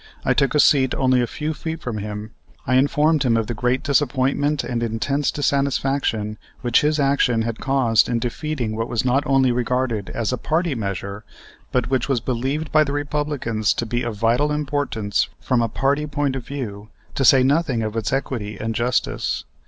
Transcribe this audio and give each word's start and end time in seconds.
I 0.25 0.33
took 0.33 0.55
a 0.55 0.59
seat 0.59 0.95
only 0.95 1.21
a 1.21 1.27
few 1.27 1.53
feet 1.53 1.79
from 1.79 1.99
him. 1.99 2.31
I 2.65 2.73
informed 2.73 3.21
him 3.21 3.37
of 3.37 3.45
the 3.45 3.53
great 3.53 3.83
disappointment 3.83 4.63
and 4.63 4.81
intense 4.81 5.29
dissatisfaction 5.29 6.39
which 6.61 6.81
his 6.81 6.99
action 6.99 7.43
had 7.43 7.59
caused 7.59 8.09
in 8.09 8.17
defeating 8.17 8.75
what 8.75 8.89
was 8.89 9.05
not 9.05 9.21
only 9.27 9.51
regarded 9.51 10.09
as 10.09 10.33
a 10.33 10.39
party 10.39 10.73
measure, 10.73 11.23
but 11.71 11.91
which 11.91 12.09
was 12.09 12.19
believed 12.19 12.71
by 12.71 12.83
the 12.83 12.93
Republicans 12.93 13.75
to 13.75 13.85
be 13.85 14.01
of 14.01 14.15
vital 14.17 14.51
importance 14.51 15.29
from 15.39 15.61
a 15.61 15.69
party 15.69 16.07
point 16.07 16.35
of 16.35 16.47
view, 16.47 16.89
to 17.13 17.23
say 17.23 17.43
nothing 17.43 17.83
of 17.83 17.95
its 17.95 18.11
equity 18.11 18.57
and 18.59 18.73
justice. 18.73 19.43